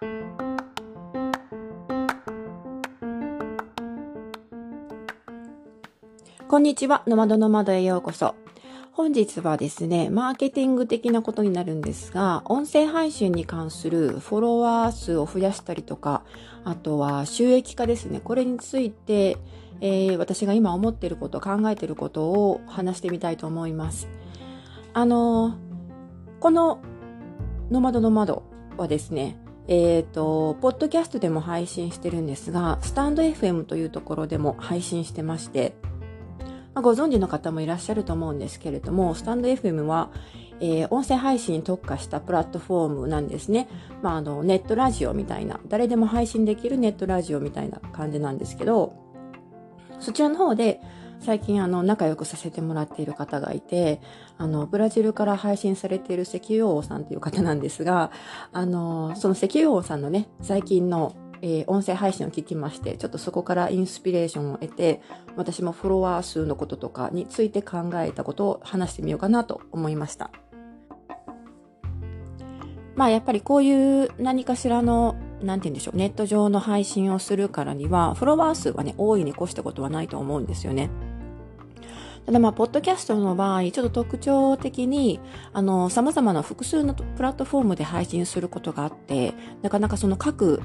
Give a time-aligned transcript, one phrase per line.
[0.00, 0.06] こ
[6.56, 8.34] んにちは、ノマドノマドへようこそ。
[8.92, 16.22] 本日はですね、マーケティング的なことになるんですが、音声配信に関するフォロワー数を増やしたりとか、
[16.64, 18.20] あとは収益化ですね。
[18.20, 19.36] これについて、
[19.82, 24.08] えー、私が今思っていること、考えていることを話してみたいと思います。
[24.94, 25.56] あのー、
[26.40, 26.78] この
[27.70, 28.44] ノマドノマド
[28.78, 29.38] はですね、
[29.70, 35.74] えっ、ー、と、ポッドキャストでも配信してるんですが、スタンド FM というところでも配信してまして、
[36.74, 40.10] まあ、ご存知の方もいらっしゃると思うんですけれども、スタンド FM は、
[40.58, 43.68] えー、音声配信に特化したプラットフォームなんですね。
[44.02, 48.94] まあ、あの、ネットラジオみたいな、誰でも配信できるネットラジオみたいな感じなんですけど、
[50.00, 50.80] そちらの方で、
[51.20, 54.00] 最近あの仲良くさせてもらっている方がいて、
[54.38, 58.10] あの、ブラジルから配信されている石油王さんという方なんですが、
[58.52, 65.00] あの、その石油王さんのね、最近のえー、音声配信を聞きまして、ちょっとそこからインスピレーションを得て、
[65.36, 70.30] 私もフォロワー数のこととかについて考えたことを話してみようかなと思いました。
[72.94, 80.90] まあやっぱりこういう何かしらの、なんて言うんでしょう、ネット上の配信をするからには、フォロワー数はね、大いに越したことはないと思うんですよね。
[82.26, 85.20] ただまあ、ポッドキャストの場合、ちょっと特徴的に、
[85.52, 90.62] あの、様々な複数のプラットフォームで配信することがあって、なかなかその各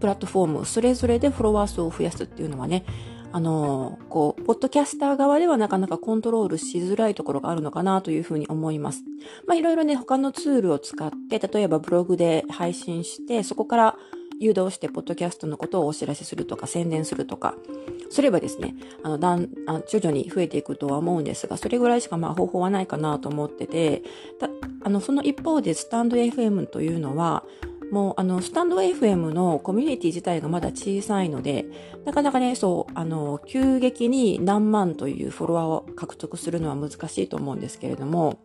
[0.00, 2.84] プラットフォーム、それぞれでフォロワー数を増やすっていうのはね、
[3.32, 9.02] あの、こう、ポッドキャスター側ではなかなかコントロールしづらいところがあるのかなというふうに思います。
[9.48, 13.96] まあ、いろいろね、他のツールを使って、例えばブログで配信して、そこから
[14.40, 17.54] 誘導して、ポッドキャストのことをお知らせするとか、宣伝するとか、
[18.10, 19.48] すればですね、あの、だん、
[19.88, 24.02] 徐々に増えていくとは思うんですが、それぐらいしかまあ方法はないかなと思ってて、
[24.38, 24.48] た
[24.82, 27.44] あの、その一方で、スタンド FM というのは、
[27.90, 31.66] もうあのスタンド FM のコミュニティ自体がまだ小さいので、
[32.04, 38.38] なかなかね、そう、あの、急激に何万というフォロワーを獲得するのは難しいと思うんですけれども、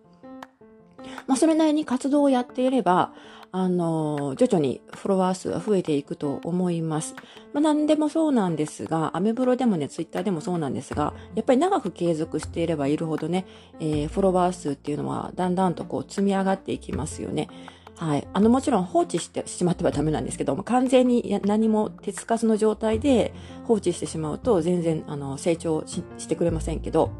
[1.27, 3.13] まあ、それなりに活動をやっていれば、
[3.51, 7.15] あの、徐々にフォロワー数は増えていくと思います。
[7.51, 13.45] まあ、何でもそうなんですが、アメブロでもね、ツイッターでもそうなんですが、やっぱり長く継続していればいるほどね、
[13.79, 17.49] えー、フォロワー数っていうのはだんだんとこう積み上がっていきますよね。
[17.95, 18.27] はい。
[18.31, 23.33] あの、もちろん放置してしまってはダメなんですけども、完全に何も手つかずの状態で
[23.65, 27.11] 放置してしまうと、全然、あの、成長してくれませんけど、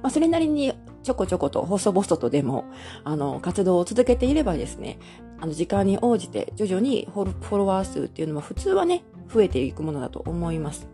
[0.00, 2.64] まあ、それなりにちょこちょこと細々とでも、
[3.04, 4.98] あの、活動を続けていればですね、
[5.40, 9.02] あの、時間に応じて徐々にフォロワー数っていうのは普通はね、
[9.32, 10.88] 増えていくものだと思います。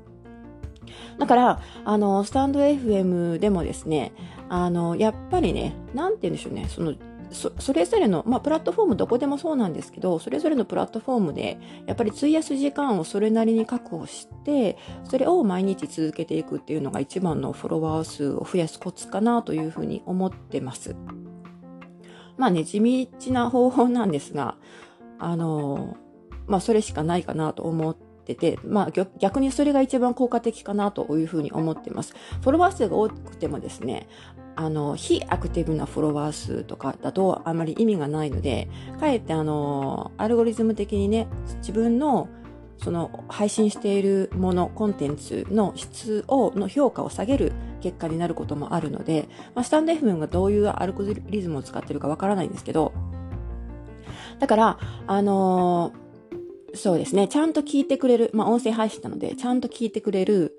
[1.19, 4.13] だから、あの、スタンド FM でもですね、
[4.49, 6.95] あの、やっぱりね、なんて言うんでしょうね、その、
[7.31, 20.97] そそれぞれの、まあ、プラットフォームどこでもそうなんですけど、それぞれのプラットフォームで、やっぱり費やす時間をそれなりに確保して、それを毎日続けていくっていうのが一番のフォロワー数を増やすコツかなというふうに思ってます。
[22.37, 24.57] まあね、地道な方法なんですが、
[25.19, 25.97] あの、
[26.47, 32.15] まあそれしかないかなと思ってて、まあ逆にそれが一番効果的かなというふうに思ってます。
[32.41, 34.09] フォロワー数が多くてもですね、
[34.61, 42.29] あの、非アクティブなフォロワー数とかだとあまり意味がないので、かえってあの、アルゴリズム的にね、自分の
[42.77, 52.93] その配信しているもの、コンテンツの質を、の評価を下げる結果になることもあるので、まあ、スタンド FM がどういうアルゴリズムを使ってるかわからないんですけど、
[54.41, 60.59] だから、あのー、そうですね、ちゃんと聞いてくれる、まあ、音声配信なので、ちゃんと聞いてくれる、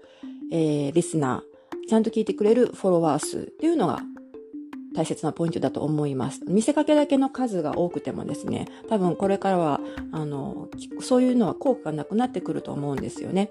[0.53, 1.48] えー、リスナー、
[1.89, 3.99] ちゃんと聞いてくれるフォロワー数っていうのが
[4.95, 6.41] 大切なポイントだと思います。
[6.45, 10.67] 見せかけだけの数が多くてもですね、多分これからは、あの、
[10.99, 13.49] そういうのは効果がなくなってくると思うんですよね。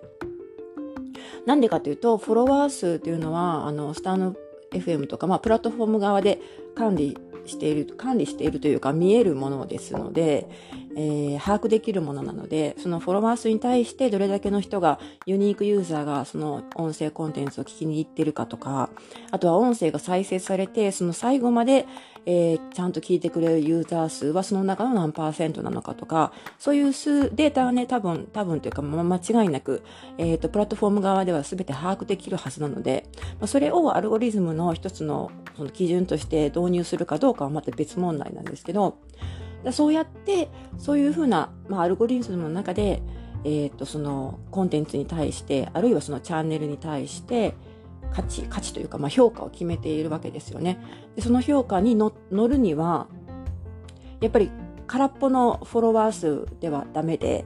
[1.47, 4.37] なんでかというと、フォロワー数っていうのは、あの、スターの
[4.71, 6.41] FM とか、まあ、プラットフォーム側で
[6.77, 10.49] 管理している、管理しているというか見えるものですので、
[11.01, 18.91] えー、把握できるものなので、そのフォロワー数に対してどれだけの人が、ユニークユーザーがその音声コンテンツを聞きに行ってるかとか、
[19.31, 21.87] あとは音声が再生されて、その最後まで、
[22.27, 29.85] えー、ちゃんと聞いてくれるユーザー数はその中の何パーセントなのかとか、そういう数、データはね、多分、多分というか、ま、間違いなく、
[30.19, 33.07] えっ、ー、と、プラットフォーム側では全て把握できるはずなので、
[33.39, 38.99] まあ、それをアルゴリズムの一つのその基準として導入するかどうかはまた別問題なんですけど、
[39.65, 43.03] だそうやって、そういうふうな、まあ、アルゴリズムの中で、
[43.45, 47.55] えっ、と、そのコンテンツに対して、あるいはそのチャンネルに対して、
[48.13, 50.79] 価値、価値というか、まあ、評価を決めているわけですよね。
[51.17, 53.07] でその評価に乗るには、
[54.21, 54.51] やっぱり
[54.87, 57.45] 空っぽのフォロワー数ではダメで、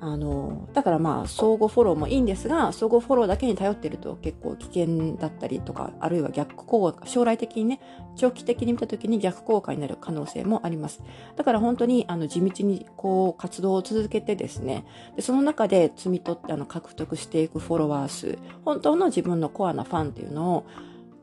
[0.00, 7.80] あの、だからまあ、相互フォローもいいんですが、相互フォローだけに頼ってると結構危険だったりとか、あるいは逆効果、将来的にね、
[8.14, 11.02] 長期的に見た時に逆効果になる可能性もあります。
[11.36, 14.84] だから本当に、あの、地道にこう、活動を続けてですね、
[15.16, 20.66] でその中で摘み取って、あの、獲得していくフォロワー数、本当の自分のコアなファンっていうのを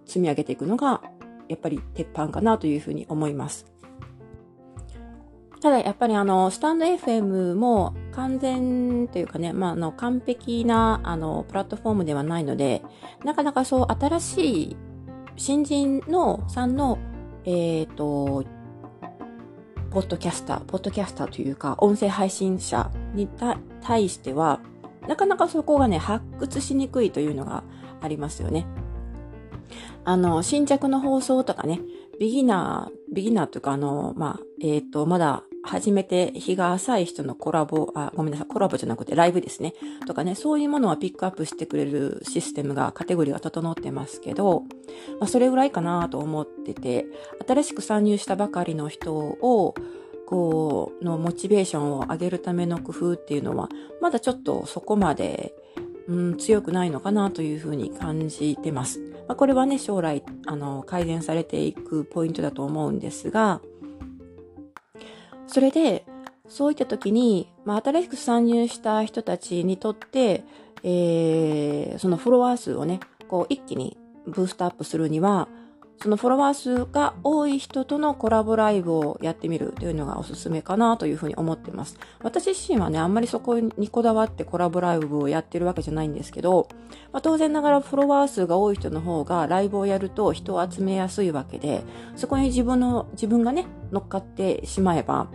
[0.06, 1.02] 積み上げていくのが、
[1.48, 3.73] やっぱり鉄板かなというふうに思います。
[5.64, 12.82] ただやっぱりあの、スタンド FM も完全というかね、まあ、あの、完璧な、あの、プラットフォームではないので、
[13.24, 14.78] なかなかそう、新しい
[15.38, 16.98] 新人の、さんの、
[17.46, 18.44] えっ、ー、と、
[19.90, 23.30] ポッドキャスター、ポッドキャスターというか、音声配信者に
[23.82, 24.60] 対しては、
[25.08, 27.64] なかなかそこがね、発掘しにくいというのが
[28.02, 28.68] ありますよね。
[30.04, 31.80] あの、新着の放送とかね、
[32.20, 39.74] ビギナー、ビギナーというか、あの、まあ、えっ、ー、と、まだ初めて日が浅い人のコラボ、あ、ごめんなさい、コラボじゃなくてライブですね。
[40.06, 44.64] とかね、そういうものはピックアップしてくれるシステムが、カテゴリーが整ってますけど、
[45.20, 47.06] まあ、それぐらいかなと思ってて、
[47.48, 49.74] 新しく参入したばかりの人を、
[50.26, 53.70] こう、のモチベーションを上げるための工夫っていうのは、
[54.02, 55.54] まだちょっとそこまで、
[56.08, 59.00] うん、強くないのかなというふうに感じてます。
[59.28, 63.62] まあ、これはね、将来、あの、改善されていくポイントだと思うんですが、
[65.48, 66.06] それで、
[66.48, 70.44] そういった時に、まあ、新しく参入した人たちにとって、
[70.84, 73.98] えー、そのフォロワー数をね、こう一気に
[74.28, 75.48] ブーストアップするには、
[76.02, 81.98] そのフォロワー数が多い人とのコラボライブをやってみるというのがおすすめかなというふうに思ってます。
[82.22, 86.68] 私自身はね、あんまりそこにこだわってコラボライブをやってるわけじゃないんですけど、
[87.14, 91.84] まあ、当然ながらフォロワー数が多い人の方がライブをやると人を集めやすいわけで、
[92.16, 95.28] そこに自分の、自分がね、乗っかってしまえば、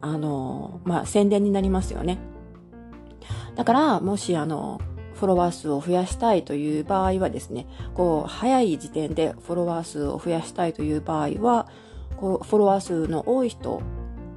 [0.00, 2.18] あの、まあ、宣伝になりますよね。
[3.56, 4.80] だから、もしあの、
[5.16, 11.68] フォロワー数を増やしたいという場合はですね、こう、早い時点でフォロワー数を増やしたいという場合は、
[12.16, 13.80] こう、フォロワー数の多い人、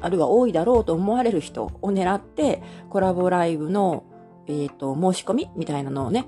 [0.02, 4.04] あるいは多いだろうと思われる人を狙って、コラボライブの、
[4.48, 6.26] えっ、ー、と、申し込みみたいなのをね、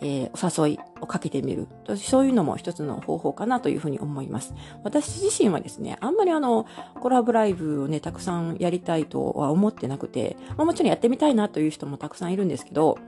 [0.00, 1.66] えー、お誘いをかけてみる。
[1.96, 4.54] そういうのも一つの方法かなというふうに思います。
[4.84, 6.66] 私自身はですね、あんまりあの、
[7.00, 12.98] コラボライブをね、たくさんやりたいとは思ってなくて、まあ、もちろんやってみたいなという人もたくさんいるんですけど、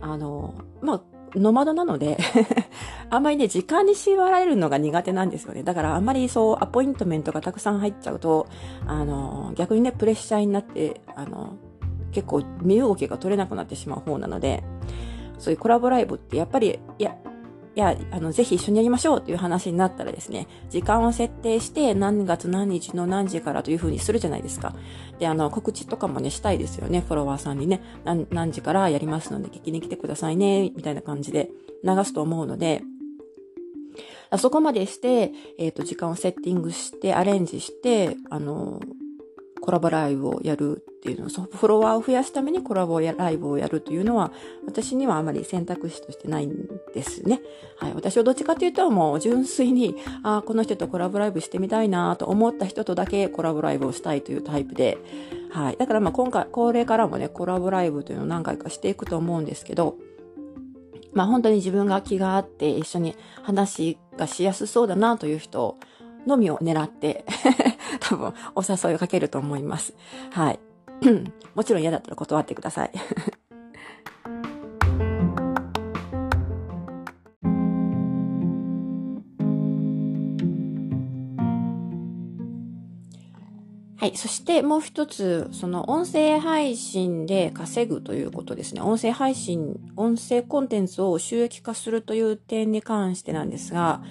[0.00, 1.00] あの、まあ、
[1.34, 2.16] ノマドなので
[3.10, 5.62] あんまりね、時間に縛られるのが苦手なんですよね。
[5.62, 8.46] だからあんまりそう、アポイントメントがたくさん入っちゃうと、
[8.86, 11.54] あの、逆にね、プレッシャーになって、あの、
[12.12, 14.64] 結構身動きが取れなくなってしまう方なので、
[15.38, 17.16] そういうコラボライブってやっぱり、いや、
[17.74, 24.74] いや、あの、ぜひ一緒にやりましょうという話になったらですね、時間を設定して何月何日の何時からというふうにするじゃないですか。
[25.18, 27.00] で、あの、告知とかもね、したいですよね。
[27.06, 27.80] フォロワーさんにね、
[28.30, 31.50] 何時からやりますので聞きに来てくださいね、みたいな感じで
[31.84, 32.82] 流すと思うので、
[34.36, 38.80] そこまでして、えっ、ー、と、時間をセッティングして、アレンジして、あの、
[39.68, 44.32] コラボライブをやるっていうのそフォロワーを増やすためにコラボライブをやるというのは、
[44.64, 46.56] 私にはあまり選択肢としてないん
[46.94, 47.42] ですね。
[47.76, 47.92] はい。
[47.94, 54.96] 私はどっちかというと、もう純粋に、ああ、この人とコラボライブしてみたいなと思った人とだけコラボライブをしたいというタイプで、
[55.50, 55.76] はい。
[55.76, 59.98] だからまあ今回、これからもね、コラボライブというのを何回かしていくと思うんですけど、
[61.12, 65.76] まあ本当に自分が気があって一緒に話がしやすそうだなという人
[66.26, 67.24] のみを狙って
[68.00, 69.94] 多分お誘いをかけると思います。
[70.30, 70.60] はい。
[71.54, 72.92] もちろん嫌だったら断ってください。
[83.96, 84.16] はい。
[84.16, 88.80] そしてもう一つ、その音声配信で稼ぐということですね。
[88.80, 94.02] 音声配信、音声コンテンツを収益化するという点に関してなんですが、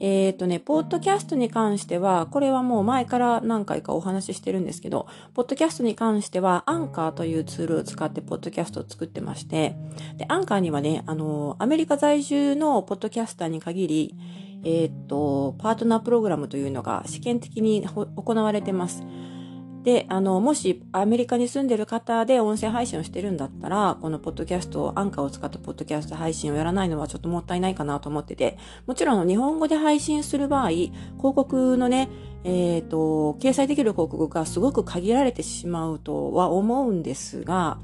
[0.00, 9.76] えっ、ー、とね、ポッドキャストに関しては、これはもう前から何回かお話ししてるんですけど、ポッドキャストに関しては、アンカーというツールを使ってポッドキャストを作ってまして、
[10.16, 14.14] で、アンカーにはね、あの、アメリカ在住のポッドキャスターに限り、
[14.64, 19.02] えっ、ー、と、パートナープログラムというのが試験的に行われてます。
[19.84, 32.08] で、あの、もしアメリカに住んでる方で音声配信をしてるんだったら、このポッドキャスト、アンカーを使ったポッドキャスト配信をやらないのはちょっともったいないかなと思ってて、もちろん日本語で配信する場合、広告のね、
[32.44, 37.78] えっ、ー、と、掲載できる広告がすごく限られてしまうとは思うんですが、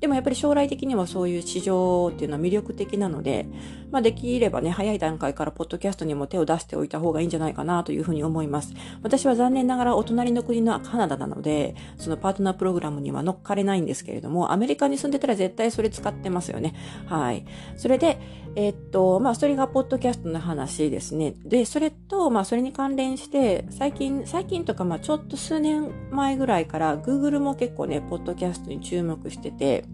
[0.00, 3.46] でもやっぱり将来的にはそういう市場っていうのは魅力的なので、
[3.92, 8.72] まあ、できればね、早い段階からポッドキャストにも手を出しておいた方がいいんじゃないかなというふうに思います。
[9.02, 16.74] 私は残念ながらお隣の国のカナダなので、そのパートナープログラムには乗っかれないんですけれども、アメリカに住んでたら絶対それ使ってますよね。
[17.06, 17.44] はい。
[17.76, 18.18] それで、
[18.54, 21.34] えー、っと、まあ、それがポッドキャストの話ですね。
[21.44, 29.84] で、それと、まあ、それに関連して、最近、最近とか、まあ、ちょっと数年前ぐらいから、Google も結構ね、ポッドキャストに注目してて、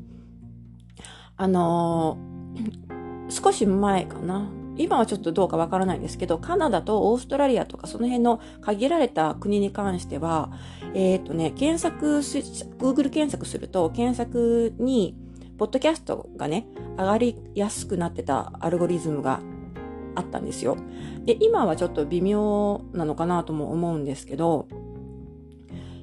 [1.37, 2.88] あのー、
[3.29, 4.51] 少し前かな。
[4.77, 10.51] 今はちょっとどうかわからないんですけど、カナダとオーストラリアとかその辺の限られた国に関しては、
[10.95, 12.39] えっ、ー、とね、検索す、
[12.79, 15.17] Google 検索すると、検索に、
[15.59, 19.41] ポッドキャストがね、上がりやすくなってたアルゴリズムが
[20.15, 20.77] あったんですよ。
[21.25, 24.69] で、今はちょっと微妙なのかなとも思うんですけど、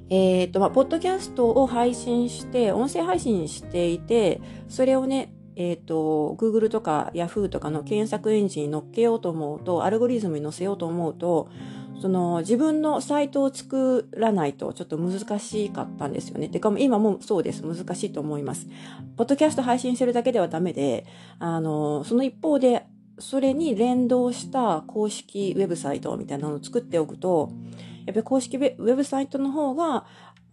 [0.09, 11.49] えっ、ー、と、まあ、ポッドキャストを配信して、音声配信していて、それをね、えっ、ー、と、Google とか Yahoo とかの検索エンジンに乗っけようと思うと、アルゴリズムに乗せようと思うと、
[12.01, 16.49] その自分のサイトを作らないとちょっと難しかったんですよね。
[16.49, 17.61] てか今もそうです。
[17.61, 18.67] 難しいと思います。
[19.15, 21.05] ポッドキャスト配信してるだけではダメで、
[21.39, 22.85] あの、その一方で、
[23.17, 27.49] それに連動した公式ウェブサイトみたいなのを作っておくと、
[28.05, 30.05] やっぱり公式ウェブサイトの方が、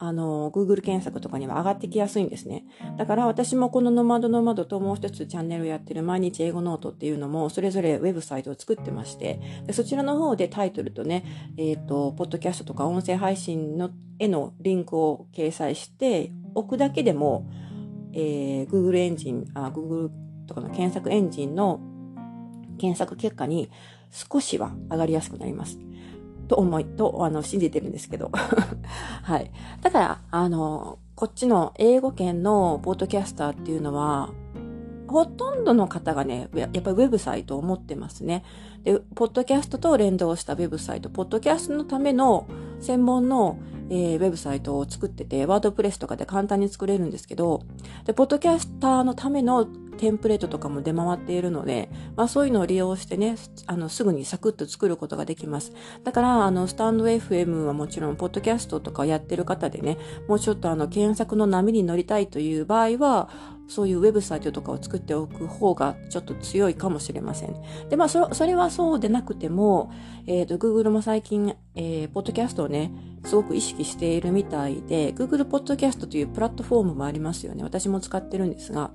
[0.05, 2.65] あの、Google 検索とかには上がってきやすいんですね。
[2.99, 17.49] だから私もこのノマドノマドともう一つチャンネルやってる毎日英語ノートっていうのもそれぞれウェブサイトを作ってまして、でそちらの方でタイトルとね、えっ、ー、と、ポッドキャストとか音声配信のへのリンクを掲載しておくだけでも、
[18.13, 20.11] えー、Google エンジン、あ、Google
[20.49, 21.81] とかの検索エンジンの
[22.77, 23.71] 検索結果に
[24.11, 25.79] 少しは上がりやすくなります。
[26.49, 28.31] と思い、と、あの、信じてるんですけど。
[29.23, 29.51] はい。
[29.81, 34.31] ただ、あの、こっちの英語圏のポッドキャスターっていうのは、
[35.13, 38.45] ほとんどの方がね、やっぱりウェブサイトを持ってますね。
[38.83, 42.47] で、ポッドキャストと連動したウェブサイト、ポッドキャストのための
[42.81, 43.59] 専門の、
[43.91, 47.63] えー、ウェブサイトを作ってて、ワードプレスとかで簡単に作れるんですけど、
[48.07, 49.67] で、ポッドキャスターのための
[49.99, 55.73] テンプレートとかも出回っているので、まあそういうのを利用してね、あの、すぐにサクッと作ることができます。
[56.05, 63.29] だから、あの、スタンド FM はもちろん、ポッドキャストとかやってる方でね、もうちょっとあの、検索の波に乗りたいという場合は、
[63.69, 67.55] そういうウェブサイトとかを作っておく方がちょっと強いかもしれません。
[67.89, 69.91] で、まあ、そそれはそうでなくても、
[70.27, 72.93] えっ、ー、と、Google も最近、えー、ポッドキャストをね、
[73.25, 77.63] すごく意識しているみたいで、Google ポッドキャストというプラットフォームもありますよね。
[77.63, 78.91] 私も使ってるんですが、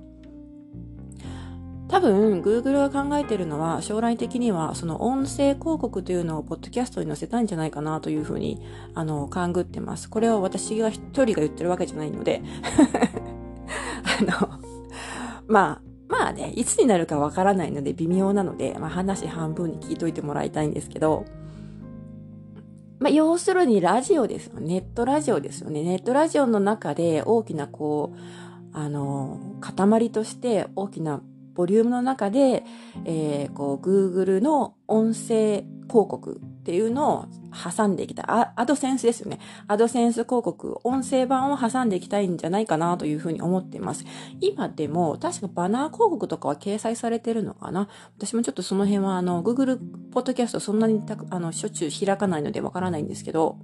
[1.88, 8.60] 多分、Google が考えてるのは、将来的には、その音声広告というのをポッドキャストに載せたいんじゃないかなというふうに、
[8.94, 10.10] あの、勘ぐってます。
[10.10, 12.42] これは私が一人が言ってるわけじゃないので、
[14.20, 14.60] あの、
[15.46, 21.26] まあ、まあね、いつになるかわからないので微妙なので、まあ話半分に聞いといてもらいたいんですけど、
[22.98, 24.58] まあ要するにラジオですよ。
[24.58, 25.82] ネットラジオですよね。
[25.82, 28.18] ネットラジオの中で大きなこう、
[28.72, 31.22] あの、塊として大きな
[31.58, 32.62] ボリュームの中で、
[33.04, 37.26] えー、こう、Google の音声広告っていうのを
[37.74, 38.26] 挟んでいきたい。
[38.54, 39.40] アドセンスですよね。
[39.66, 44.04] アドセンス広告、音声版を挟んでいきたいんじゃないかなというふうに思っています。
[44.40, 49.80] 今でも、確かバナー広告とかは掲載されてるのかな私もちょっとその辺は、あの、Google
[50.12, 53.56] ポッドキャストそんなにあの、しょっちゅう開かないのでわからないんですけど、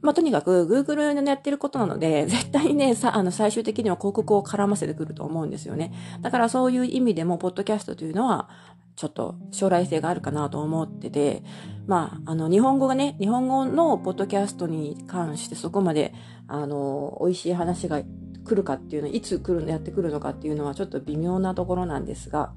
[0.00, 5.92] まあ、とにかく Google のやってることなので、 絶対にね、さ、あの、最終的には広告を絡ませてくると思うんですよね。
[6.22, 8.48] だからそういう意味でも、ポッドキャストというのは、
[8.94, 11.44] ちょっと将来性があるかなと思ってて、
[11.86, 16.14] まあ、あの、日本語がね、日本語のポッドキャストに関してそこまで、
[16.48, 18.00] あの、美味しい話が
[18.44, 22.52] 来るかっていうのは、いつ来るの、やってくるのかっていうのはちょっと微妙なところなんですが、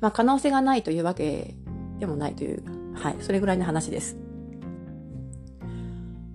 [0.00, 1.56] まあ、可能性がないというわけ
[1.98, 2.62] でもないという、
[2.94, 4.29] はい、それぐらいの話です。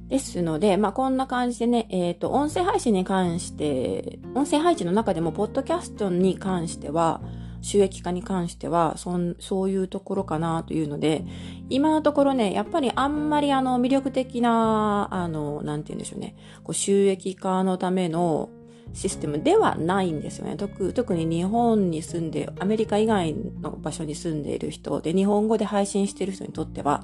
[0.07, 7.21] ですので、まあ、こんな感じでね、えっ、ー、と、音声配信に関して、音声配信の中でも、ポッドキャストに関しては、
[7.61, 11.25] 収益化に関しては、そん、そういうところかなというので、
[11.69, 18.49] 今のところね、やっぱりあんまりあの、魅力的な、あの、なんて言うんでしょうね、こう収益化のための
[18.93, 20.55] システムではないんですよね。
[20.57, 27.03] 特特に日本に住んで、アメリカ以外の場所に住んでいる人で、日本語で配信している人にとっては、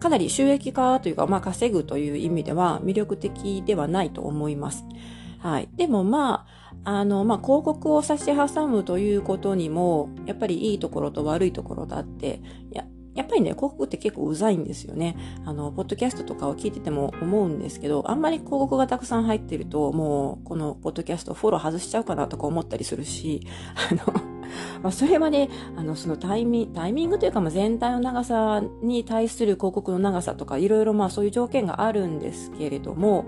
[0.00, 4.84] かなり収益化というか、まあ稼ぐという意味では魅力的ではないと思います。
[5.38, 5.68] はい。
[5.76, 6.46] でもま
[6.84, 12.40] あ、あの、まあ広告を差し挟むということにも、やっぱりいいところと悪いところがあって、
[12.72, 12.84] や
[13.18, 15.16] やっぱりね、広告って結構うざいんですよね。
[15.44, 23.44] あの、ポッドキャストとかを聞いてても思うんですけど、あんまり広告がたくさん入ってると、もう、このポッドキャストフォロー外しちゃうかなとか思ったりするし、
[23.90, 24.37] あの、
[24.82, 33.24] まあそれはね、あの、そのタイミタイミングというか、まあ、全体の長さに対する広告の長さとか、いろいろまあそういう条件があるんですけれども、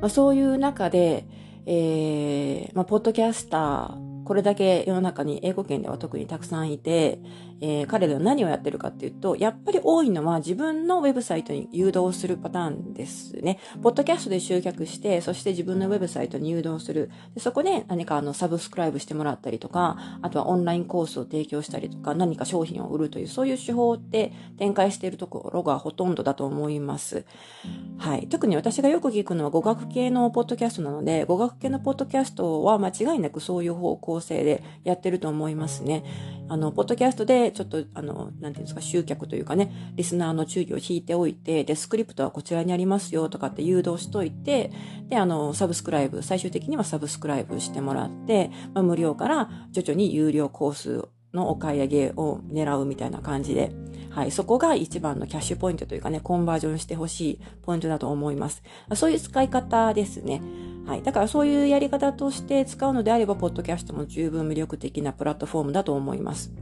[0.00, 1.26] まあ、そういう中で、
[1.64, 7.20] えー、まあ、ポッドキャスター、これだけ世の中に英語圏では特にたくさんいて、
[7.64, 13.60] えー、彼らは何をやってるかっていうと、やっぱり多いのは自分のウェブサイトに誘導するパターンですね。
[13.80, 17.08] ポッドキャストで集客して、そして自分のウェブサイトに誘導する。
[17.34, 27.24] でそこで何かあのサブスクライブしてもらったりとか、あとはオンラインコースを提供したりとか、何か商品を売るという、そういう手法って展開しているところがほとんどだと思います。
[27.98, 28.28] はい。
[28.28, 36.02] 特に私がよく聞くのは語学系のポッドキャストなので、語学系のポッドキャストは間違いなくそういう方向性でやってると思いますね。
[36.52, 44.70] あの、ポッドキャストでちょっと、あの、なんていうんですか、集客というかね、リスナーの注意を引いておいて、で、スクリプトはこちらにありますよとかって誘導しといて、
[45.08, 53.72] で、あの、サブスクライブ、最終的にはサブスクライブしてもらって、まあ、無料から徐々に有料コースのお買い上げを狙うみたいな感じで、
[54.10, 58.62] はい、そこが一番のキャッシュポイントというかね、コンバージョンしてほしいポイントだと思います。
[58.94, 60.42] そういう使い方ですね。
[60.86, 61.02] はい。
[61.02, 66.52] だからそういうやり方として使うのであれば、ポッドキャストも十分魅力的なプラットフォームだと思います。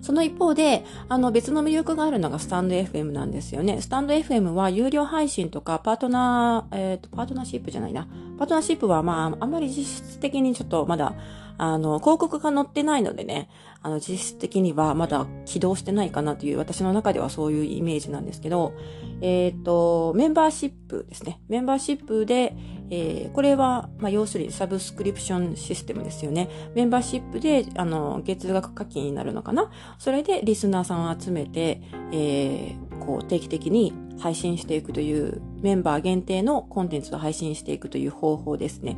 [0.00, 3.82] その一方で、あの別の魅力があるのがスタンド FM なんですよね。
[3.82, 8.08] スタンド FM は有料配信とかパートナー、えっ、ー、と、パートナーシップじゃないな。
[8.38, 11.14] パートナーシップはまあ、あんまり実質的にちょっとまだ
[11.62, 13.50] あの、広告が載ってないのでね、
[13.82, 18.72] あの、実質的にはまだ起動してないかなという、私の中ではそういうイメージなんですけど、
[19.20, 21.42] えっ、ー、と、メンバーシップですね。
[21.48, 22.56] メンバーシップで、
[22.88, 26.48] えー、これは、まあ、要するにサブスクリプションシステムですよね。
[26.74, 38.96] メンバーシップで、あの、月額課金になるのかなそれでリスナーさんを集めて、えー、こう、定期的に配信していくという、メンバー限定のコンテンツを配信していくという方法ですね。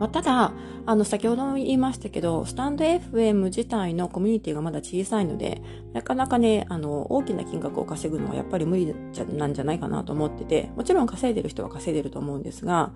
[0.00, 0.54] まあ、ただ、
[0.86, 5.60] あの、先ほども言いましたけど、スタンド FM 自体のコミュニティがまだ小さいので、
[5.92, 8.94] なかなかね、あの、大きな金額を稼ぐのはやっぱり無理
[9.36, 12.92] なんじゃないかなと思ってて、もちろん稼いでる人は稼いでると思うんですが、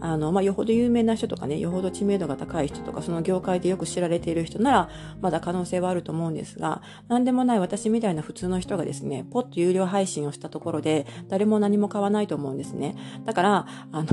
[0.00, 4.88] あの、まあ、よほど有名な人とかね、よほど知名度が高い人とか、その業界でよく知られている人なら、
[5.20, 12.96] まだ可能性はあると思うんですが、なんでもない私みたいな普通の人がですね、ポッと有料配信をしたところで、誰も何も買わないと思うんですね。
[13.24, 14.08] だから、あの、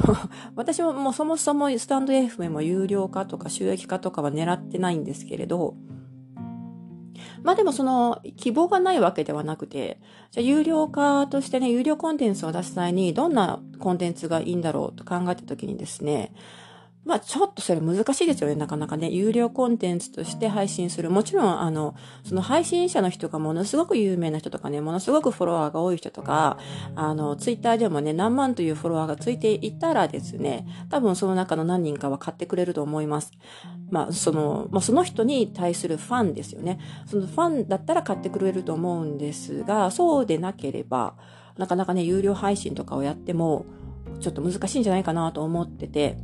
[0.56, 5.76] 私ももうそもそもスタンド FM も有料化とか収益化とかは狙ってないんですけれど、
[7.44, 10.00] まあでもその希望がないわけではなくて、
[10.32, 16.34] じゃ有料化としてね、有料コンテンツを出す際にどんなコンテンツがいいんだろうと考えた時にですね、
[17.06, 19.12] まあちょっとそれ難しいですよね、なかなかね。
[19.12, 21.12] 有料コンテンツとして配信する。
[21.12, 26.58] もちろん、あの、その配信者の人がものすごく有名な人とかね、ものすごくフォロワーが多い人とか、
[26.96, 33.32] あの、ツイッターでもね、何万というフォロワーがついていたらですね、多分その中の何人かは買ってくれると思います。
[33.92, 36.80] まあ、その、まあ、その人に対するファンですよね。
[37.06, 41.14] そのファンだったら買ってくれると思うんですが、そうでなければ、
[41.58, 43.66] なかなかね、有料配信とかをやっても、
[44.20, 46.18] ちょっと難しいんじゃないかなと思ってて、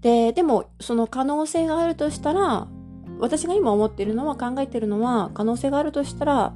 [0.00, 2.68] で、でも、その可能性があるとしたら、
[3.18, 6.54] 私が今思ってるのは、考えてるのは、可能性があるとしたら、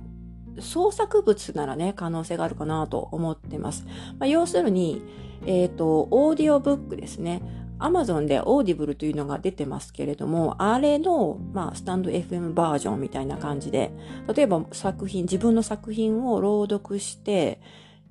[0.61, 3.85] 創作物ならね、可能性があるかなと思ってます。
[4.19, 5.03] まあ、要するに、
[5.47, 7.43] えっ、ー、と、オーディオブックですね。
[7.79, 13.91] アマゾンでオーディブルというのが出てますけれども、あれの、まあ、スタンド FM バージョンみたいな感じで、
[14.33, 17.61] 例えば作品、自分の作品を朗読して、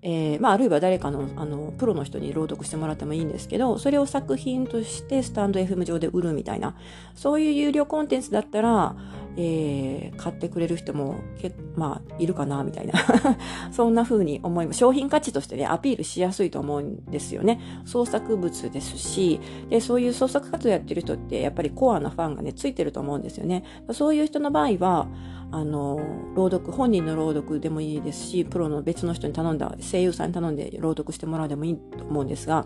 [0.05, 6.75] えー、まあ、あるいは誰かの、あの、プロの人に朗読してもらってもいいんですけど、それを作品としてスタンド FM 上で売るみたいな、
[7.15, 8.97] そういう有料コンテンツだったら、
[9.37, 12.93] えー、買ってくれる人も、けまあ、いるかな、みたいな。
[13.71, 14.79] そんな風に思います。
[14.79, 17.61] 商品価値としてね、アピールしやすいと思うんですよね。
[17.85, 19.39] 創作物ですし、
[19.69, 23.63] で、そういう創作活動やってる人って、やっぱりコアなファンがね、ついてると思うんですよね。
[23.91, 25.07] そういう人の場合は、
[25.53, 25.99] あの、
[26.33, 32.65] 朗読、本人の朗読でもいいですし、プロの別の人に頼んだ、声優さんに頼んで朗読してもらうでもいいと思うんですが、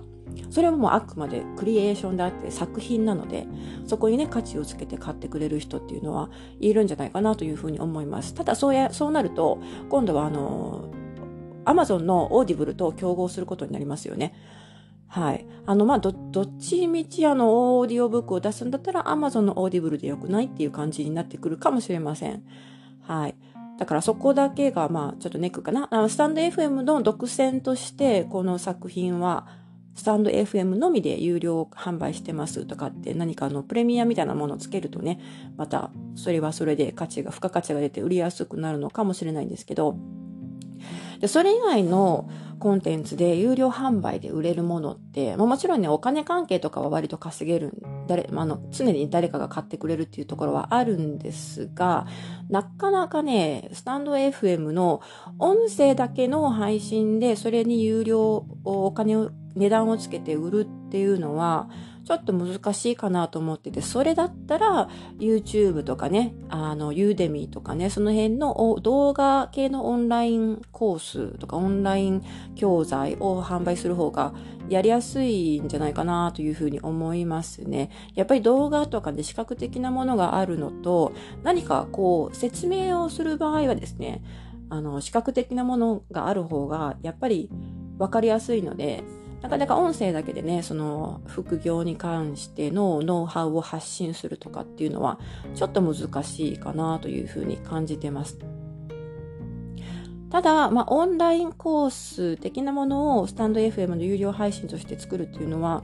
[0.49, 3.45] それはもうあくまでクリエーションであって作品なので、
[3.85, 6.29] そこにね、価値をつけて買ってくれる人っていうのは
[6.61, 8.33] いるんじゃないかなというふうに思います。
[8.33, 10.89] ただ、そうや、そうなると、今度はあの、
[11.65, 14.33] アマゾンのオーディブルと競合することになりますよね。
[15.07, 15.45] はい。
[15.65, 22.43] あの、まあ、ど、どっちみちあの、オーディオブックを出すんだったら、アマゾンのオーディブルでよくないっていう感じになってくるかもしれません。
[23.07, 23.35] はい。
[23.77, 25.87] だからそこだけが、まあ、ちょっとネックかな。
[25.91, 29.47] あのスタンド FM の独占として、この作品は、
[29.95, 35.19] スタンド FM のみで有料販売してますとかって何かあのプレミアみたいなものをつけるとね、
[35.57, 39.97] またそれはそれで価値が、付加価値が出て売りやすくなるのかもしれないんですけど、
[41.19, 47.73] で、それ以外のコンテンツで有料販売で売れるものって、まあ、もちろんね、お金関係とかは割と稼げる、
[48.07, 52.07] 誰、あの、常に誰かが買ってくれるっていうところはあるんですが、
[52.49, 55.01] なかなかね、スタンド FM の
[55.37, 61.69] 音声だけの配信で、それに有料、お金を、値段をつけて売るっていうのは、
[62.05, 64.87] ちょっと難しいかなと思ってて、それだったら
[65.19, 72.23] YouTube とかね、あの、ユーデミーとかね、その辺の動画系のオンラインコースとかオンライン
[72.55, 74.33] 教材を販売する方が
[74.69, 77.89] やりやすいんじゃないかなというふうに思いますね。
[78.15, 81.11] やっぱり動画とかで視覚的なものがあるのと、
[81.43, 84.23] 何かこう説明をする場合はですね、
[84.69, 87.49] あの、視覚的なものがある方がやっぱり
[87.97, 89.03] わかりやすいので、
[89.41, 95.19] なかなか音声だけでね、その副業に関してのノウハウを発信するとかっていうのは
[95.53, 98.37] ちょっと難しいかなというふうに感じてます。
[100.29, 105.83] ただ、まあ、オンラインコース的なものをスタンド FM の有料配信として作るっていうのは、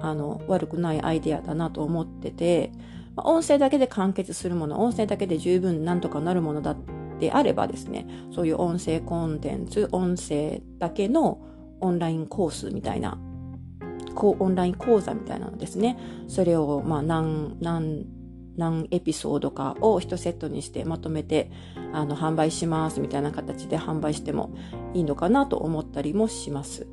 [0.00, 2.72] あの、悪くないアイデアだなと思ってて、
[3.14, 6.76] まあ、音声だけで完結するもの、音声だけで十分なんとかなるものだっ
[7.20, 11.38] てあればですね、そういう音声コンテンツ、音声だけの
[11.80, 13.18] オンラインコースみたいな、
[14.14, 15.98] こうオンライン講座みたいなのですね。
[16.28, 18.06] それを、まあ、何、何、
[18.56, 21.50] 何エピソードかを1セットにしてまとめて、
[21.92, 24.54] あの、販売しますみたいな形で販売しても
[24.94, 26.86] いいのかなと思ったりもします。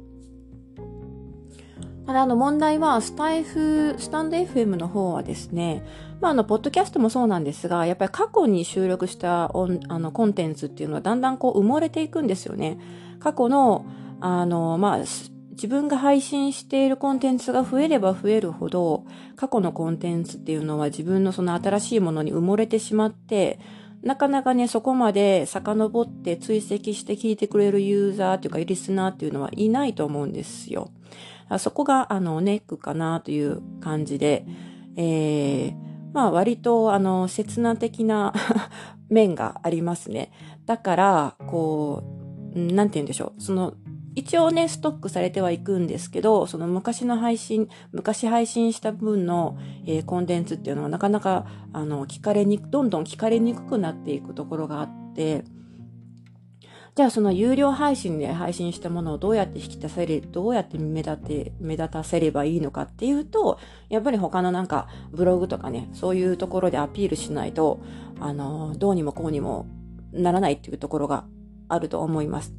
[2.05, 5.85] ただ、あの、問題は、スタイフ、スタンド FM の方はですね、
[6.19, 12.77] まあ、あの、ポッドキャストもそうなんですが、やっぱり過去に収録したあのコンテンツっていうのはだんだんこう埋もれていくんですよね。
[13.19, 13.85] 過去の、
[14.25, 19.03] あの、まあ、自分が配信しているコンテンツが増えれば増えるほど、
[19.35, 23.59] 過去のコンテンツっていうのは自分のその新しいものに埋もれてしまって、
[24.01, 30.89] なかなかね、そこまで遡って追跡して聞いてくれるユーザーというか、リスナーっていうのはいないと思うんですよ。
[31.59, 34.45] そこが、あの、ネックかなという感じで、
[34.95, 35.75] えー、
[36.13, 38.33] まあ割と、あの、切な的な
[39.09, 40.31] 面がありますね。
[40.65, 42.03] だから、こ
[42.55, 43.41] う、なんて言うんでしょう。
[43.41, 43.73] その、
[44.15, 55.45] 一応ね、ストックされてはいくんですけど、その昔の配信、昔配信した分の、えー、コンテンツっていうのはなかなか、あの、聞かれにく、どんどん聞かれにくくなっていくところがあって、
[56.95, 63.57] じゃあその有料配信で配信したものをどうやって引き出せれ、どうやって目立て、目立たせればいいのかっていうと、
[63.89, 67.79] やっぱり他のなんかブログとかね、そういうところでアピールしないと、
[68.19, 69.65] あの、どうにもこうにも
[70.11, 71.25] ならないっていうところが
[71.67, 72.53] あると思います。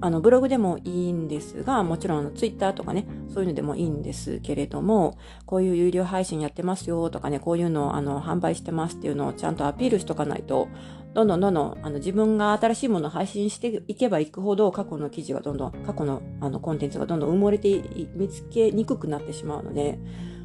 [0.00, 10.68] あのブログでもいいんですが、もちろんツイッターとかね、そういうのでもいいんですけれども、こういう有料配信やってますよとかね、こういうのをあの販売してますっていうのをちゃんとアピールしとかないと、
[11.14, 17.82] どんどんどんどんあの自分が新しいものを配信していけばいくほど過去の記事がどんどん、過去のあのコンテンツがどんどん埋もれて
[18.14, 19.98] 見つけにくくなってしまうので、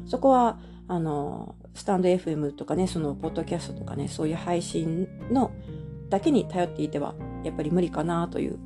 [0.06, 5.52] そこは、あの、スタンド FM とかね、そのポッドキャストとかね、そういう配信の
[6.08, 8.58] だけに頼っていては、やっぱり無理かなという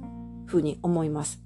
[0.46, 1.40] ふうに思います。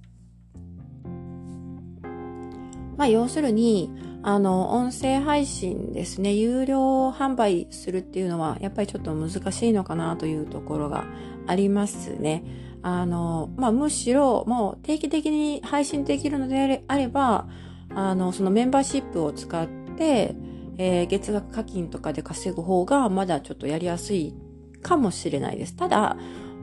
[2.97, 3.91] まあ、要するに、
[4.23, 11.07] あの、音声配信ですね、有料販売するっていうのは、やっぱりちょっと難しいのかなというところが
[11.47, 12.45] ありますね。
[12.83, 17.49] あの、まあ、むしろ、もう定期的に配信できるのであれば、
[17.95, 20.37] あの、そのメンバーシップを使って、
[20.77, 24.35] えー、月額課金とかで稼ぐ方が、まだちょっとやりやすい
[24.83, 25.75] かもしれないです。
[25.77, 26.17] ただ、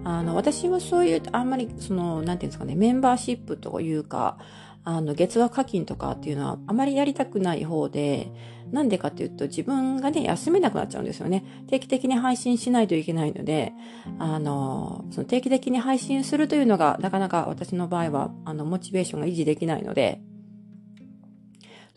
[0.10, 4.38] あの、私はそういう、あんまり、その、なんていうんですかね、メンバーシップというか、
[4.86, 8.32] あの、月額課金とかっていうのはあまりやりたくない方で、
[8.72, 11.43] なんでかっていうと自分がね、休めなくなっちゃうんですよね。
[11.67, 13.74] 定期的に配信しないといけないので、
[14.17, 20.22] あの、その定期的に配信するというのがなかなか私の場合は、あの、モチベーションが維持できないので、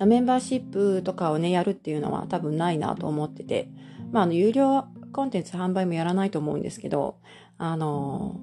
[0.04, 3.68] メンバーシップとかをね、やるっていうのは多分ないなと思ってて、
[4.10, 7.16] まあ、あの、有料コンテンツ販売もやらないと思うんですけど、
[7.62, 8.40] あの、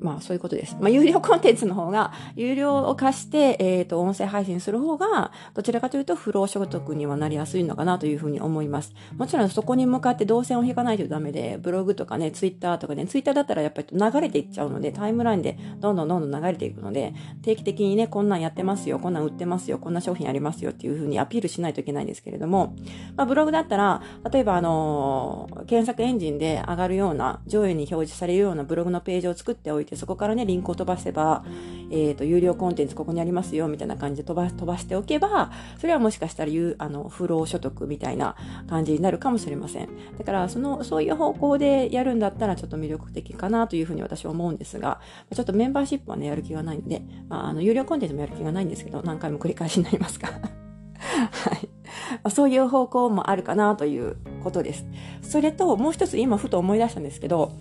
[0.00, 0.76] まあそういうことです。
[0.80, 8.94] まあ有料コンテンツの方が、有料を貸して、えっ、ー、と、音声配信する方が、どちらかというと不労所得にはなりやすいのかなというふうに思います。
[9.16, 22.74] もちろんそこに向かって動線を引かないとダメで、ブログとかね、ツイッターとかね、ツイッターだったらやっぱり流れていっちゃうので、タイムラインでどんどんどんどん流れていくので、定期的にね、こんなんやってますよ、こんなん売ってますよ、こんな商品ありますよっていうふうにアピールしないといけないんですけれども、
[23.16, 31.44] まあブログだったら、例えばあのー、検索エンジンで上がるような、上位に表示されるようなブログのページを作っておいて、そこからね、リンクを飛ばせば、
[31.90, 38.36] えっ、ー、と、有料コンテンツここにありますよ、みたいな感じで飛ば飛ばしておけば、それはもしかしたら、あの、不労所得みたいな
[38.68, 39.88] 感じになるかもしれません。
[40.18, 45.00] だから、その、そういう方向でやるんだったら、ちょっと魅力的かなというふうに私は思うんですが、
[45.34, 50.28] ちょっとメンバーシップはね、やる気がないんで、まあ、あの、有料コンテンツもやる気がないんですけど、何回も繰り返しになりますが。
[50.98, 51.68] はい。
[52.30, 54.86] そういう方向もあるかなということです。
[55.22, 57.52] それと、もう一つ今ふと思い出したんですけど、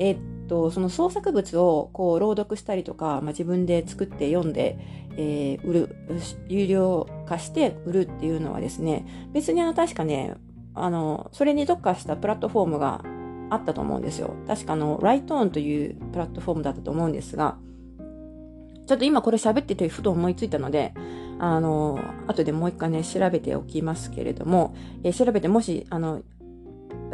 [0.00, 4.78] え、っと、その創作物をこう朗読したりとか、まあ、自分で作って読んで、
[5.16, 5.96] えー、売る、
[6.48, 10.34] 有料化して売るっていうのはですね、別にあの確かね、
[10.74, 13.04] あの、それに特化したプラットフォームが
[13.50, 14.34] あったと思うんですよ。
[14.46, 17.58] 確かあの、ライトオンというプラットフォームだったと思うんですが、
[18.86, 20.94] ちょっと今これ喋っててふと思いついたので、
[21.38, 26.22] あの、後でもう一回ね、調べておきますけれども、えー、調べてもし、あの、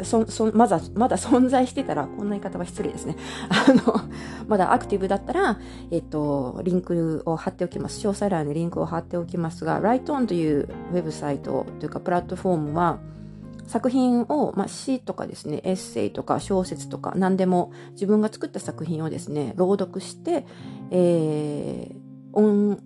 [0.03, 3.15] そ、そ、まだ、まだ存在してたら、こんな言い方は失礼ですね。
[3.49, 4.01] あの、
[4.47, 5.59] まだアクティブだったら、
[5.91, 7.99] えっと、リンクを貼っておきます。
[8.05, 12.99] 詳細欄にリンクを貼っておきますが、ライトオンというウェブサイトというかプラットフォームは、
[13.67, 20.45] 作品を、まあ、詩とかですね、エッセイとか小説とか何でも自分が作った作品をですね、朗読して、
[20.89, 21.97] えー、
[22.31, 22.79] 音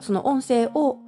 [0.00, 0.98] その音声を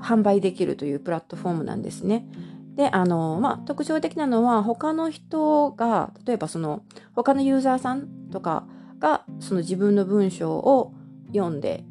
[0.00, 2.26] 販売できるというプラットフォームなんですね。
[2.74, 6.82] で、あの、まあ、特徴的なのは、他の人が、例えばその、
[7.14, 8.66] 他のユーザーさんとか
[8.98, 10.94] が、その自分の文章を
[11.32, 11.84] 読んで、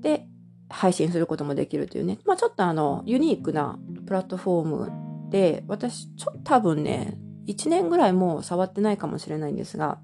[0.00, 0.26] で、
[0.68, 9.98] 配信することもできるというね、まあ、ちょっとあの、ユニークなプラットフォームで、私、ちょっと多分ね、1年ぐらいもう触ってないかもしれないんですが、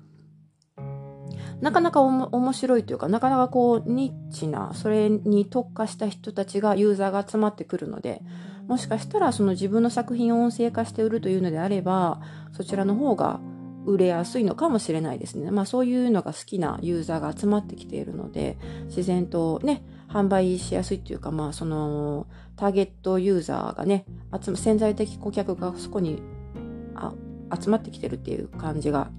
[1.60, 8.22] なかなか面白いというか、なかなかこう、ニッチな、それに特化した人たちが、ユーザーが集まってくるので、
[8.70, 12.20] もしかしたらその自分の作品を音声化して売るというのであれば、
[12.52, 13.40] そちらの方が
[13.84, 15.50] 売れやすいのかもしれないですね。
[15.50, 24.04] まあそういうのが好きなユーザーが集まってきているので、自然とね、販売しやすいというか、まあその、ターゲットユーザーがね、
[24.40, 26.22] 集潜在的顧客がそこに
[26.94, 27.12] あ
[27.60, 29.10] 集まってきてるっていう感じが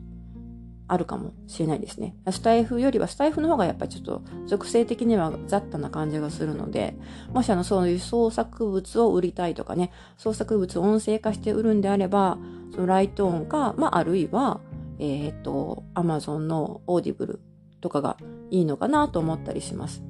[0.92, 2.18] あるかもしれないですね。
[2.32, 6.98] スタエフよりはスタエフの方がやっぱりちょっと属性的には雑多な感じがするので、
[7.32, 12.38] もしあのそういう創作物を売りたいとかね、創作物を音声化して売るんであれば、
[12.76, 14.60] その Writone か、まああるいは、
[15.00, 17.40] えっ、と、アマゾンのオーディブル
[17.80, 18.18] とかが
[18.50, 20.04] いいのかなと思ったりします。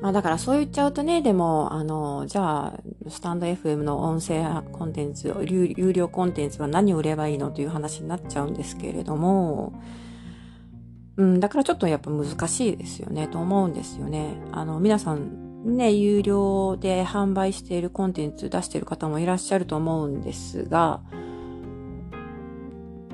[0.00, 9.72] まあだからそう言っちゃうとね、でも、あの、じゃあ、スタンド FM の音声コンテンツ、有料コンテンツは何を売ればいいのという話になっちゃうんですけれども、
[11.16, 14.36] うん、だからちょっとやっぱ難しいですよね、と思うんですよね。
[14.52, 21.00] あの、皆さん、ね、有料で販売しているコンテンツ出している方もいらっしゃると思うんですが、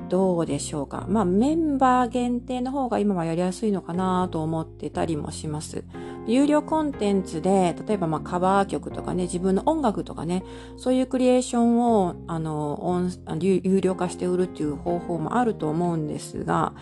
[0.09, 1.05] どうでしょうか。
[1.09, 5.85] まあ、メンバー限定の方が今はやりやすいのかなと思ってたりもします。
[6.25, 10.43] 有料コンテンツで、例えばまあカバー曲とかね、自分の音楽とかね、
[10.77, 13.09] そういうクリエーションを、あの、
[13.39, 16.73] 有料化して売るっていう方法もあると思うんですが、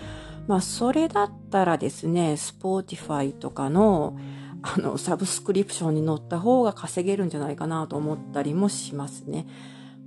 [0.48, 4.18] まあ、それだったらですね、スポーティファイとかの、
[4.62, 9.48] あの、サブスクリプションに乗った方が稼げるんじゃないかなと思ったりもしますね。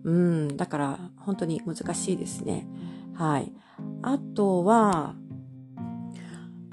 [0.05, 2.69] うん、だから本当に難しいですね。
[3.15, 3.53] はい。
[4.03, 5.15] あとは、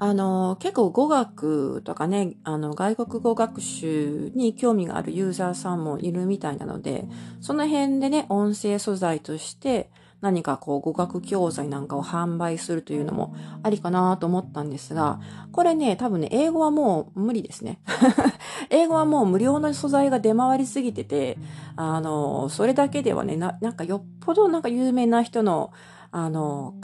[0.02, 7.04] あの、結構語学とかね、あの、外国語学習に興味があるユーザーさんもいるみたいなので、
[7.40, 15.20] その辺でね、音声素材として何かこう語学教材なんかを販売するというのもありかなと思ったんですが、
[15.52, 17.78] これね、多分ね、英語はもう無理ですね。
[18.70, 21.38] 英語はもう無料の素材が出回りすぎてて、
[21.76, 25.70] あの、それだけではね、ななんかよっぽどなんか有名な人の
[26.12, 26.74] あの、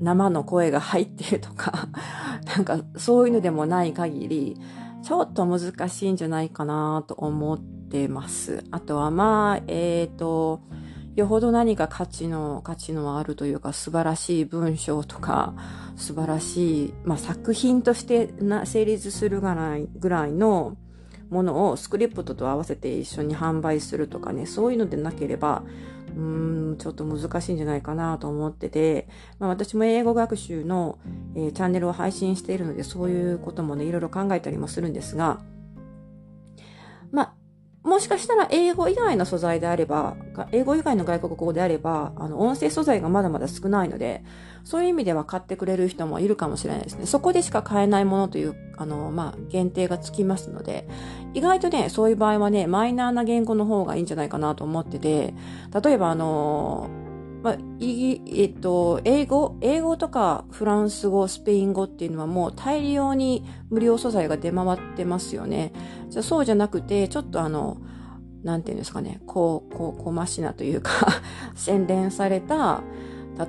[0.00, 1.88] 生の声が入ってるとか、
[2.54, 4.60] なんかそういうのでもない限り、
[5.02, 8.62] ちょっと難しいんじゃないかなと思ってます。
[8.70, 10.60] あとはまあ、えっ、ー、と、
[11.16, 15.54] よほど何か価値の、価値のあるというか素晴らしい文章とか、
[15.96, 20.76] 素晴らしい、まあ作品としてな成立するぐらいぐらいの
[21.30, 25.62] ものをスクリプトと合わせて一緒に販売するとかね、そういうのでなければ、
[26.16, 30.98] うーん、ちょっと難しいんじゃないかなと思ってて、まあ、私も英語学習の、
[31.34, 35.40] えー、チャンネルを配信しているので、そういうこともね、いろいろ考えたりもするんですが、
[37.82, 40.16] もしかしたら英語以外の素材であれば、
[40.52, 44.22] 英語以外の外国語であれば、あの、音声素材がまだまだ少ないので、
[44.64, 47.06] そういう意味では買ってくれる人もいるかもしれないですね。
[47.06, 50.86] そこでしか買えないものという、あの、まあ、限定がつきますので、
[51.32, 55.32] 意外とね、そういう場合はね、マイナーな言語の方がいいんじゃないかなと思ってて、
[55.82, 56.90] 例えばあの、
[57.42, 65.72] まあ、いえっと、英語、英語とかフランス語、スペイン語っていうのはもう大量に無料素材が出回ってますよね。
[66.10, 67.78] じゃそうじゃなくて、ちょっとあの、
[68.42, 70.90] なんていうんですかね、こう、こう、こましなというか
[71.56, 72.82] 洗練された、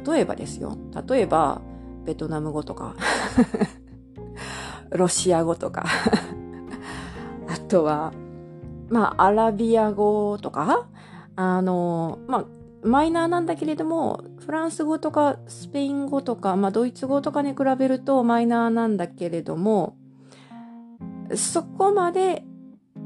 [0.05, 0.77] 例えばですよ。
[1.07, 1.61] 例えば、
[2.05, 2.95] ベトナム語とか
[4.91, 5.85] ロシア語とか
[7.47, 8.11] あとは、
[8.89, 10.87] まあ、アラビア語とか、
[11.35, 12.45] あの、まあ、
[12.83, 19.95] マイナーなんだけれども、フランス語とかスペイン語とか、まあ、ドイツ語とかに比べるとマイナーなんだけれども、
[21.35, 22.43] そこまで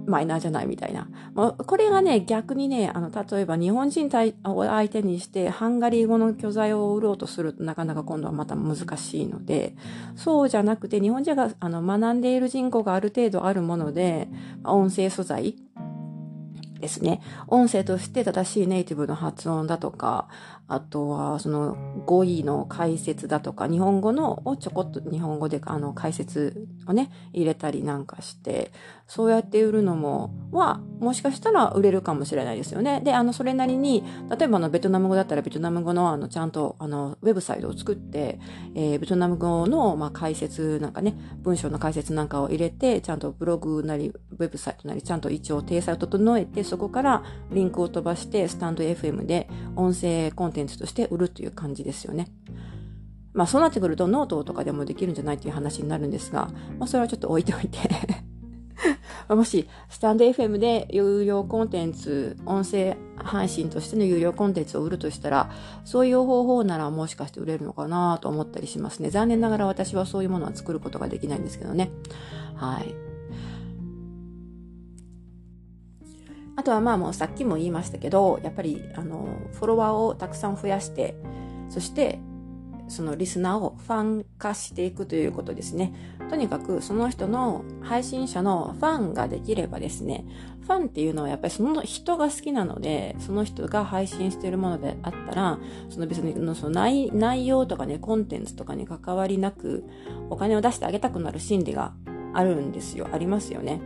[0.08, 1.10] マイナーじゃないみたいな。
[1.34, 4.08] まあ、これがね、逆にね、あの、例えば日本人
[4.46, 9.76] を相手にしてハンガリー語の巨材を売ろうとするとなかなか今度はまた難しいので、
[10.16, 14.28] そうじゃなくて日本人があの学んでいる人口がある程度あるもので、
[14.64, 15.56] 音声素材、
[16.86, 17.22] ですね。
[17.48, 20.28] 音声として正しいネイティブの発音だとか、
[20.68, 28.72] あとはその語彙の解説だとか、日本語のをちょこっと日本語であの解説をね、入れたりなんかして、
[29.08, 33.02] そうやって売るのも、は、もしかしたら売れるかもしれないですよね。
[33.02, 38.40] で、あの、それなりに、例えばあの、ベトナム語だったらベトナム語のあの、ちゃんとあの、ウェブサイトを作って、
[38.74, 52.28] えー、ベトナム語の、まあ、解説なんかね、文章の解説なんかを入れて、ちゃんとブログなり、ウェブサイトなり、ちゃんと一応体裁を整えて、そこからリンクを飛ばして、スタンド FM で音声コンテンツテンツとして売るという感じですよね。
[53.34, 57.78] まあそうなってくるとノートとかでもできるんじゃないという話になるんですが、まあそれはちょっと置いておいて
[59.30, 65.50] もし、スタンド FM で有料コンテンツ、音声配信としての有料コンテンツを売るとしたら、
[65.84, 69.10] そういう方法ならもしかして売れるのかなと思ったりしますね。
[69.10, 71.92] 残念ながら私はそういうものは作ることができないんですけどね。
[72.56, 73.05] はい。
[76.56, 81.16] あとはまあもうさっきも言いましたけど、やっぱりあの、フォロワーをたくさん増やして、
[81.70, 82.20] そして
[82.88, 85.94] そのリスナーをファン化していくということですね。
[86.30, 90.26] とにかくその人の配信者のファンができればですね、
[90.62, 99.84] ファンっていうのはやっぱりその人が好きなので、その人が配信しているものであったら、その別にその内内容とかね、コンテンツとかに関わりなく、
[100.30, 101.94] お金を出してあげたくなる心理が
[102.34, 103.08] あるんですよ。
[103.12, 103.82] ありますよね。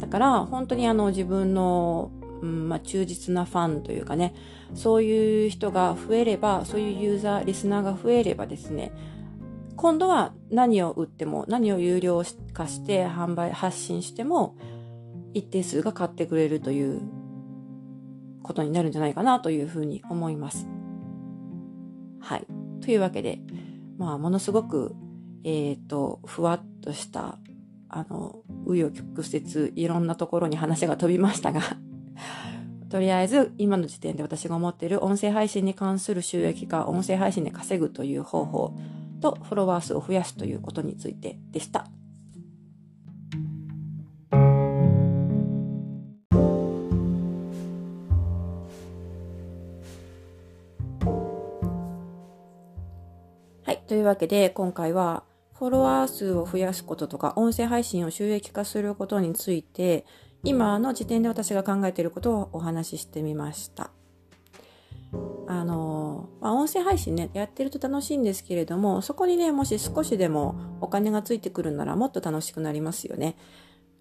[0.00, 2.10] だから本当にあの自分の
[2.44, 4.34] うんまあ、忠実なファンというかね、
[4.74, 8.92] そういう人が増えれば、そういうユーザー、リスナーが増えればですね、
[9.76, 14.56] 今度は何を売っても、何を有料化して販売、発信しても、
[15.32, 17.00] 一定数が買ってくれるという
[18.42, 20.68] ことになるんじゃないかなというふうに思います。
[22.20, 22.46] はい。
[22.82, 23.40] というわけで、
[23.96, 24.94] まあ、ものすごく、
[25.44, 27.38] えっ、ー、と、ふわっとした、
[27.96, 31.60] あの、紆余曲折、いろんなところに話が飛びましたが
[32.90, 38.76] とりあえず今の時点で私が思っている音声配信に関する収益化、音声配信で稼ぐという方法
[39.20, 41.86] とフォロワー数を増やすということについてでした。
[53.62, 53.82] はい。
[53.86, 55.22] というわけで、今回は、
[55.58, 60.04] フォロワー数を増やすこととか、音声配信を収益化することについて、
[60.42, 63.90] 今の時点で私が考えていることをお話ししてみました。
[65.46, 73.36] あの、まあ、音声配信ね、やってると楽しいんですけれども、そこにね、もし少しでもお金がついてくるならもっと楽しくなりますよね。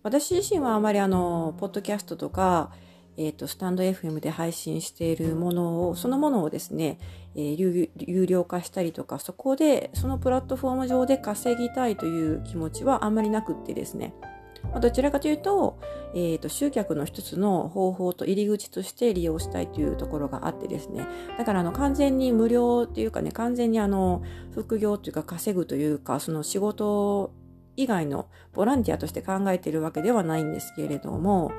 [0.01, 2.71] 私自身はあまりあの、ポッドキャストとか、
[3.17, 6.99] え、ー、と、スタンド FM で配信しているものを、そのものをですね、
[7.35, 14.13] えー、有料化したりとか、そこで、そのプラットフォーム上で稼ぎたいという気持ちはあんまりなくってですね、
[14.79, 15.77] どちらかというと、
[16.15, 21.05] え、ー、と、集客の一つの方法と入り口として利用したいというところがあってですね。
[21.37, 24.23] だから、あの、完全に無料っていうかね、完全にあの、
[24.53, 27.31] 副業というか稼ぐというか、その仕事
[27.75, 31.51] 以外のボランティアとして考えているわけではないんですけれども、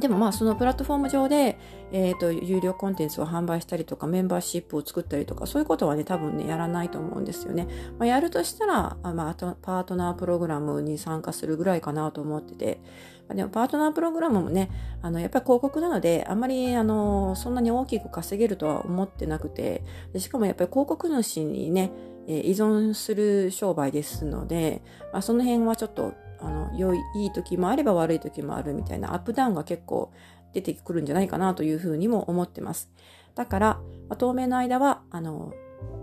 [0.00, 1.58] でもまあそのプラットフォーム上で、
[1.92, 7.68] えっ、ー、と、有料コンテンツを販売したりとか、メンバーシップを作ったりとか、そういうことはね、多分ね、やらないと思うんですよね。
[7.98, 12.80] まあ、やるとしたら、あまあ、パートナープログラムに参加するぐらいかなと思ってて、
[13.28, 14.70] ま、でもパートナープログラムもね、
[15.02, 21.92] あの、やっぱり広告なので、あんまり、あの、そんなに大きく稼げるとは思ってなくて、でしかもやっぱり広告主にね、
[22.26, 24.82] え、依存する商売ですので、
[25.12, 30.12] まあ、その辺はちょっとあの良いいい時もあれば悪い時もあるみたいなアップダウンが結構
[30.52, 32.90] 出てくるんじゃないかなというふうにも思ってます。
[33.34, 33.66] だから、
[34.08, 35.52] まあ、当面の間はあの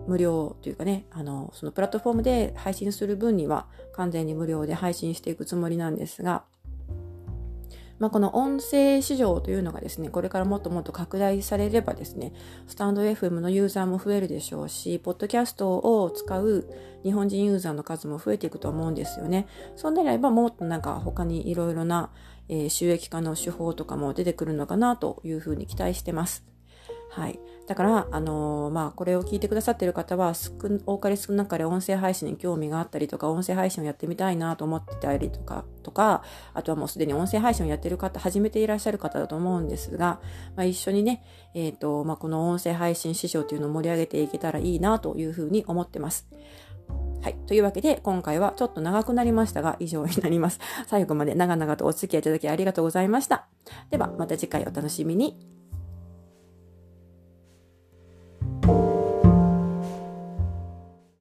[0.08, 6.44] 無料というかね、あの、そのプラットフォームで配信する分には完全に無料で配信していくつもりなんですが、
[8.00, 12.34] まあ、この音声市場というのがですね、これからもっともっと拡大されればですね、
[12.68, 16.70] スタンド FM のユーザーも増えるでしょうし、ポッドキャストを使う
[17.04, 19.48] 日本人ユーザーの数も増えていくと思うんですよね。
[19.76, 22.12] そうなればもっとなんか他にいろいろな、
[22.70, 26.46] 収益化の手法とかも出てくるのかなというふうに期待してます。
[27.10, 27.40] はい。
[27.68, 30.54] だから、あのー、まあ、これを聞いてくださっている方は、少、
[30.86, 40.22] 多かれ少なかれ音声配信に興味があったりとか、音声配信をやってみたいなと思ってたりとか、とか、あとはもうすでに音声配信をやっている方、始めていらっしゃる方だと思うんですが、
[40.56, 46.26] まあ、一緒にね、えっ、ー、と、まあ、この音声配信市場というのを盛り上げていけたらいいなというふうに思ってます。
[47.22, 47.36] はい。
[47.48, 50.62] というわけで、今回はちょっと長くなりましたが、以上になります。
[50.88, 53.48] 最後まで長々とお付き合いいただきありがとうございました。
[53.90, 55.57] では、また次回お楽しみに。
[58.66, 58.87] you.